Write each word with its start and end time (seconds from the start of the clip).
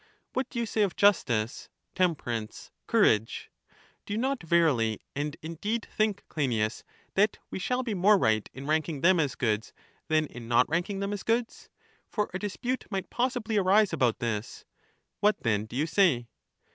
What 0.33 0.49
do 0.49 0.57
you 0.57 0.65
say 0.65 0.81
of 0.81 0.95
justice, 0.95 1.69
temperance, 1.93 2.71
courage: 2.87 3.51
do 4.07 4.13
you 4.13 4.17
not 4.17 4.41
verily 4.41 4.99
and 5.15 5.37
indeed 5.43 5.87
think, 5.95 6.23
Cleinias, 6.27 6.83
that 7.13 7.37
we 7.51 7.59
shall 7.59 7.83
be 7.83 7.93
more 7.93 8.17
right 8.17 8.49
in 8.51 8.65
ranking 8.65 9.01
them 9.01 9.19
as 9.19 9.35
goods 9.35 9.73
than 10.07 10.25
in 10.25 10.47
not 10.47 10.67
rank 10.67 10.89
ing 10.89 11.01
them 11.01 11.13
as 11.13 11.21
goods? 11.21 11.69
For 12.09 12.31
a 12.33 12.39
dispute 12.39 12.87
might 12.89 13.11
possibly 13.11 13.57
arise 13.57 13.93
about 13.93 14.17
this. 14.17 14.65
What 15.19 15.43
then 15.43 15.67
do 15.67 15.75
you 15.75 15.85
say? 15.85 16.29